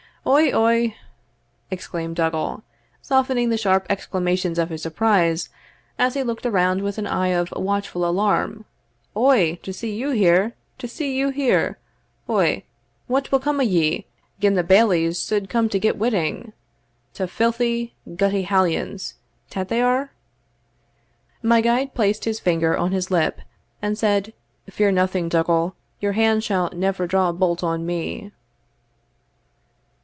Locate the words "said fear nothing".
23.97-25.29